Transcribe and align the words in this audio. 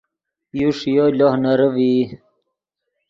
یو 0.59 0.69
ݰییو 0.77 1.05
لوہ 1.17 1.31
نرے 1.41 1.67
ڤئی 1.73 1.99